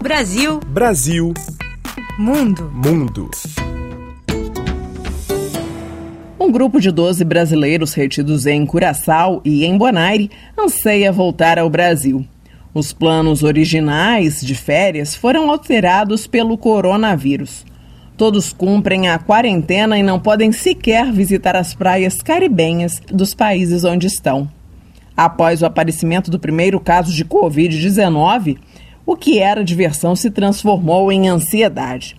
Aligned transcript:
Brasil. 0.00 0.60
Brasil. 0.68 1.34
Mundo. 2.18 2.70
Mundo. 2.72 3.30
Um 6.38 6.52
grupo 6.52 6.80
de 6.80 6.90
12 6.92 7.24
brasileiros 7.24 7.94
retidos 7.94 8.46
em 8.46 8.64
Curaçao 8.64 9.40
e 9.44 9.64
em 9.64 9.76
Bonaire 9.76 10.30
anseia 10.58 11.10
voltar 11.10 11.58
ao 11.58 11.68
Brasil. 11.68 12.24
Os 12.72 12.92
planos 12.92 13.42
originais 13.42 14.40
de 14.40 14.54
férias 14.54 15.14
foram 15.16 15.50
alterados 15.50 16.26
pelo 16.26 16.56
coronavírus. 16.56 17.64
Todos 18.16 18.52
cumprem 18.52 19.08
a 19.08 19.18
quarentena 19.18 19.98
e 19.98 20.02
não 20.02 20.20
podem 20.20 20.52
sequer 20.52 21.10
visitar 21.12 21.56
as 21.56 21.74
praias 21.74 22.22
caribenhas 22.22 23.00
dos 23.08 23.34
países 23.34 23.82
onde 23.82 24.06
estão. 24.06 24.48
Após 25.16 25.62
o 25.62 25.66
aparecimento 25.66 26.30
do 26.30 26.38
primeiro 26.38 26.78
caso 26.78 27.12
de 27.12 27.24
Covid-19, 27.24 28.58
o 29.04 29.16
que 29.16 29.38
era 29.40 29.64
diversão 29.64 30.14
se 30.14 30.30
transformou 30.30 31.10
em 31.10 31.28
ansiedade. 31.28 32.16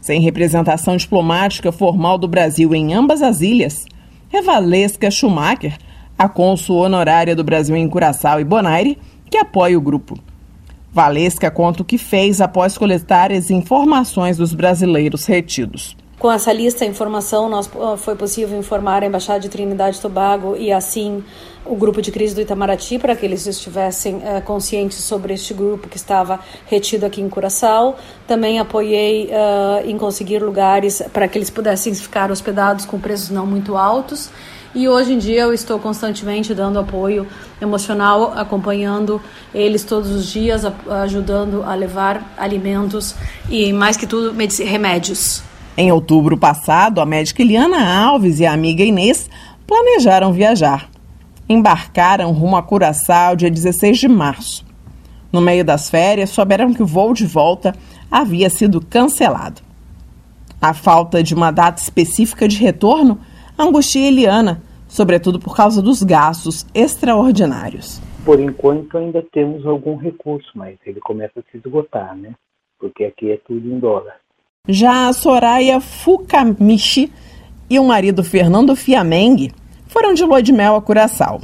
Sem 0.00 0.20
representação 0.20 0.96
diplomática 0.96 1.70
formal 1.70 2.16
do 2.16 2.28
Brasil 2.28 2.74
em 2.74 2.94
ambas 2.94 3.22
as 3.22 3.40
ilhas, 3.40 3.84
é 4.32 4.40
Valesca 4.40 5.10
Schumacher, 5.10 5.76
a 6.18 6.28
cônsul 6.28 6.76
honorária 6.76 7.36
do 7.36 7.44
Brasil 7.44 7.76
em 7.76 7.88
Curaçao 7.88 8.40
e 8.40 8.44
Bonaire, 8.44 8.98
que 9.30 9.36
apoia 9.36 9.76
o 9.76 9.80
grupo. 9.80 10.18
Valesca 10.94 11.50
conta 11.50 11.82
o 11.82 11.84
que 11.84 11.98
fez 11.98 12.40
após 12.40 12.78
coletar 12.78 13.32
as 13.32 13.50
informações 13.50 14.36
dos 14.36 14.54
brasileiros 14.54 15.26
retidos. 15.26 15.96
Com 16.24 16.32
essa 16.32 16.50
lista 16.54 16.86
de 16.86 16.90
informação, 16.90 17.50
nós, 17.50 17.68
ah, 17.78 17.98
foi 17.98 18.16
possível 18.16 18.58
informar 18.58 19.02
a 19.02 19.06
Embaixada 19.06 19.40
de 19.40 19.50
Trinidade 19.50 19.98
e 19.98 20.00
Tobago 20.00 20.56
e, 20.56 20.72
assim, 20.72 21.22
o 21.66 21.76
grupo 21.76 22.00
de 22.00 22.10
crise 22.10 22.34
do 22.34 22.40
Itamaraty 22.40 22.98
para 22.98 23.14
que 23.14 23.26
eles 23.26 23.46
estivessem 23.46 24.14
uh, 24.14 24.40
conscientes 24.42 24.96
sobre 24.96 25.34
este 25.34 25.52
grupo 25.52 25.86
que 25.86 25.98
estava 25.98 26.40
retido 26.64 27.04
aqui 27.04 27.20
em 27.20 27.28
Curaçao. 27.28 27.96
Também 28.26 28.58
apoiei 28.58 29.26
uh, 29.26 29.86
em 29.86 29.98
conseguir 29.98 30.38
lugares 30.42 31.02
para 31.12 31.28
que 31.28 31.36
eles 31.36 31.50
pudessem 31.50 31.94
ficar 31.94 32.30
hospedados 32.30 32.86
com 32.86 32.98
preços 32.98 33.28
não 33.28 33.44
muito 33.44 33.76
altos. 33.76 34.30
E 34.74 34.88
hoje 34.88 35.12
em 35.12 35.18
dia 35.18 35.42
eu 35.42 35.52
estou 35.52 35.78
constantemente 35.78 36.54
dando 36.54 36.78
apoio 36.78 37.26
emocional, 37.60 38.32
acompanhando 38.34 39.20
eles 39.54 39.84
todos 39.84 40.10
os 40.10 40.24
dias, 40.24 40.62
ajudando 41.02 41.62
a 41.64 41.74
levar 41.74 42.32
alimentos 42.38 43.14
e, 43.50 43.74
mais 43.74 43.98
que 43.98 44.06
tudo, 44.06 44.34
remédios. 44.64 45.42
Em 45.76 45.90
outubro 45.90 46.38
passado, 46.38 47.00
a 47.00 47.06
médica 47.06 47.42
Eliana 47.42 47.84
Alves 47.84 48.38
e 48.38 48.46
a 48.46 48.52
amiga 48.52 48.84
Inês 48.84 49.28
planejaram 49.66 50.32
viajar. 50.32 50.88
Embarcaram 51.48 52.30
rumo 52.30 52.56
a 52.56 52.62
Curaçao 52.62 53.34
dia 53.34 53.50
16 53.50 53.98
de 53.98 54.06
março. 54.06 54.64
No 55.32 55.40
meio 55.40 55.64
das 55.64 55.90
férias, 55.90 56.30
souberam 56.30 56.72
que 56.72 56.80
o 56.80 56.86
voo 56.86 57.12
de 57.12 57.26
volta 57.26 57.74
havia 58.08 58.48
sido 58.48 58.80
cancelado. 58.80 59.62
A 60.62 60.72
falta 60.72 61.24
de 61.24 61.34
uma 61.34 61.50
data 61.50 61.82
específica 61.82 62.46
de 62.46 62.56
retorno 62.56 63.18
angustia 63.58 64.06
Eliana, 64.06 64.62
sobretudo 64.86 65.40
por 65.40 65.56
causa 65.56 65.82
dos 65.82 66.04
gastos 66.04 66.64
extraordinários. 66.72 68.00
Por 68.24 68.38
enquanto 68.38 68.96
ainda 68.96 69.24
temos 69.32 69.66
algum 69.66 69.96
recurso, 69.96 70.50
mas 70.54 70.78
ele 70.86 71.00
começa 71.00 71.40
a 71.40 71.42
se 71.50 71.58
esgotar, 71.58 72.16
né? 72.16 72.32
Porque 72.78 73.02
aqui 73.02 73.32
é 73.32 73.38
tudo 73.38 73.68
em 73.68 73.80
dólar. 73.80 74.23
Já 74.66 75.08
a 75.08 75.12
Soraya 75.12 75.78
Fukamichi 75.78 77.12
e 77.68 77.78
o 77.78 77.84
marido 77.84 78.24
Fernando 78.24 78.74
Fiameng 78.74 79.52
foram 79.86 80.14
de 80.14 80.24
lua 80.24 80.42
de 80.42 80.54
mel 80.54 80.74
a 80.74 80.80
Curaçao. 80.80 81.42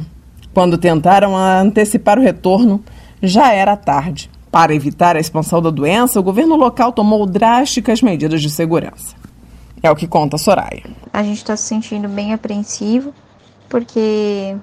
Quando 0.55 0.79
tentaram 0.79 1.37
antecipar 1.37 2.19
o 2.19 2.23
retorno, 2.23 2.83
já 3.23 3.53
era 3.53 3.77
tarde. 3.77 4.31
Para 4.51 4.75
evitar 4.75 5.17
a 5.17 5.21
expansão 5.21 5.61
da 5.61 5.69
doença, 5.69 6.19
o 6.19 6.23
governo 6.23 6.57
local 6.57 6.93
tomou 6.93 7.27
drásticas 7.27 8.01
medidas 8.01 8.41
de 8.41 8.49
segurança. 8.49 9.15
É 9.83 9.91
o 9.91 9.97
que 9.97 10.09
conta 10.09 10.37
a 10.37 10.39
Soraya. 10.39 10.85
A 11.13 11.23
gente 11.23 11.37
está 11.37 11.55
se 11.59 11.65
sentindo 11.65 12.09
bem 12.09 12.33
apreensivo, 12.33 13.13
porque 13.69 14.57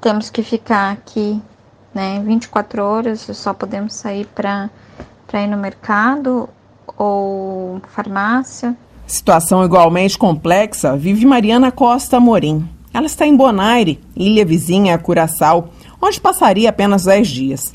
temos 0.00 0.28
que 0.28 0.42
ficar 0.42 0.90
aqui 0.90 1.40
né, 1.94 2.20
24 2.26 2.82
horas, 2.82 3.20
só 3.20 3.54
podemos 3.54 3.94
sair 3.94 4.26
para 4.26 4.70
ir 5.34 5.46
no 5.46 5.56
mercado 5.56 6.48
ou 7.02 7.82
farmácia. 7.88 8.76
Situação 9.06 9.64
igualmente 9.64 10.16
complexa 10.16 10.96
vive 10.96 11.26
Mariana 11.26 11.72
Costa 11.72 12.20
Morim. 12.20 12.68
Ela 12.94 13.06
está 13.06 13.26
em 13.26 13.36
Bonaire, 13.36 14.00
ilha 14.14 14.44
vizinha 14.44 14.94
a 14.94 14.98
Curaçao, 14.98 15.70
onde 16.00 16.20
passaria 16.20 16.70
apenas 16.70 17.04
10 17.04 17.28
dias. 17.28 17.72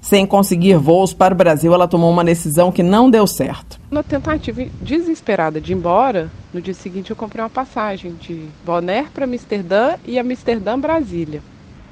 Sem 0.00 0.24
conseguir 0.24 0.76
voos 0.76 1.12
para 1.12 1.34
o 1.34 1.36
Brasil, 1.36 1.74
ela 1.74 1.88
tomou 1.88 2.10
uma 2.10 2.24
decisão 2.24 2.70
que 2.70 2.84
não 2.84 3.10
deu 3.10 3.26
certo. 3.26 3.80
Na 3.90 4.02
tentativa 4.02 4.64
desesperada 4.80 5.60
de 5.60 5.72
ir 5.72 5.74
embora, 5.74 6.30
no 6.54 6.60
dia 6.60 6.74
seguinte 6.74 7.10
eu 7.10 7.16
comprei 7.16 7.42
uma 7.42 7.50
passagem 7.50 8.14
de 8.14 8.46
Bonaire 8.64 9.08
para 9.12 9.24
Amsterdã 9.24 9.96
e 10.06 10.18
Amsterdã 10.18 10.78
Brasília. 10.78 11.42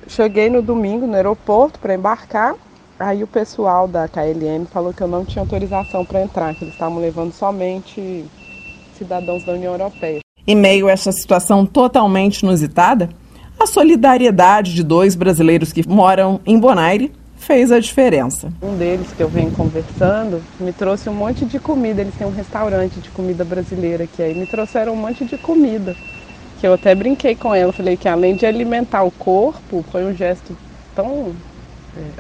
Cheguei 0.07 0.49
no 0.49 0.63
domingo 0.63 1.05
no 1.05 1.15
aeroporto 1.15 1.81
para 1.81 1.95
embarcar 1.95 2.55
Aí 2.99 3.23
o 3.23 3.27
pessoal 3.27 3.87
da 3.87 4.09
KLM 4.09 4.65
falou 4.73 4.93
que 4.93 5.03
eu 5.03 5.09
não 5.09 5.23
tinha 5.23 5.43
autorização 5.43 6.03
para 6.03 6.23
entrar, 6.23 6.55
que 6.55 6.65
eles 6.65 6.73
estavam 6.73 6.99
levando 6.99 7.31
somente 7.31 8.25
cidadãos 8.97 9.45
da 9.45 9.53
União 9.53 9.73
Europeia. 9.73 10.21
Em 10.47 10.57
meio 10.57 10.89
a 10.89 10.93
essa 10.93 11.13
situação 11.13 11.67
totalmente 11.67 12.41
inusitada, 12.41 13.11
a 13.61 13.67
solidariedade 13.67 14.75
de 14.75 14.83
dois 14.83 15.15
brasileiros 15.15 15.75
que 15.75 15.87
moram 15.87 16.41
em 16.47 16.59
Bonaire 16.59 17.13
fez 17.37 17.71
a 17.71 17.79
diferença. 17.79 18.49
Um 18.63 18.77
deles 18.77 19.13
que 19.15 19.23
eu 19.23 19.29
venho 19.29 19.51
conversando 19.51 20.43
me 20.59 20.73
trouxe 20.73 21.11
um 21.11 21.15
monte 21.15 21.45
de 21.45 21.59
comida. 21.59 22.01
Eles 22.01 22.15
têm 22.15 22.27
um 22.27 22.35
restaurante 22.35 22.99
de 22.99 23.11
comida 23.11 23.45
brasileira 23.45 24.05
aqui. 24.05 24.23
Aí 24.23 24.35
me 24.35 24.47
trouxeram 24.47 24.95
um 24.95 24.97
monte 24.97 25.25
de 25.27 25.37
comida. 25.37 25.95
Que 26.59 26.67
eu 26.67 26.73
até 26.73 26.95
brinquei 26.95 27.35
com 27.35 27.55
ela. 27.55 27.73
Falei 27.73 27.97
que 27.99 28.09
além 28.09 28.37
de 28.37 28.47
alimentar 28.47 29.03
o 29.03 29.11
corpo, 29.11 29.85
foi 29.93 30.07
um 30.07 30.15
gesto 30.15 30.57
tão 30.95 31.35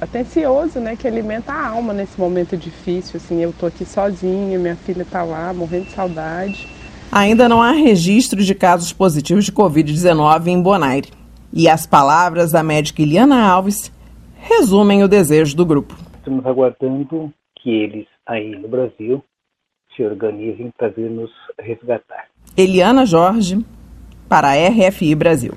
atencioso, 0.00 0.80
né, 0.80 0.96
que 0.96 1.06
alimenta 1.06 1.52
a 1.52 1.68
alma 1.68 1.92
nesse 1.92 2.18
momento 2.18 2.56
difícil. 2.56 3.16
Assim, 3.16 3.42
eu 3.42 3.52
tô 3.52 3.66
aqui 3.66 3.84
sozinha, 3.84 4.58
minha 4.58 4.76
filha 4.76 5.02
está 5.02 5.22
lá, 5.22 5.52
morrendo 5.52 5.86
de 5.86 5.92
saudade. 5.92 6.68
Ainda 7.10 7.48
não 7.48 7.62
há 7.62 7.70
registro 7.70 8.42
de 8.42 8.54
casos 8.54 8.92
positivos 8.92 9.44
de 9.44 9.52
Covid-19 9.52 10.48
em 10.48 10.60
Bonaire. 10.60 11.10
E 11.52 11.68
as 11.68 11.86
palavras 11.86 12.52
da 12.52 12.62
médica 12.62 13.02
Iliana 13.02 13.42
Alves 13.42 13.92
resumem 14.36 15.02
o 15.02 15.08
desejo 15.08 15.56
do 15.56 15.64
grupo. 15.64 15.96
Estamos 16.18 16.44
aguardando 16.44 17.32
que 17.62 17.70
eles 17.70 18.06
aí 18.26 18.50
no 18.50 18.68
Brasil 18.68 19.22
se 19.94 20.02
organizem 20.02 20.70
para 20.76 20.88
vir 20.88 21.10
nos 21.10 21.30
resgatar. 21.58 22.26
Eliana 22.56 23.06
Jorge, 23.06 23.64
para 24.28 24.48
a 24.48 24.68
RFI 24.68 25.14
Brasil. 25.14 25.54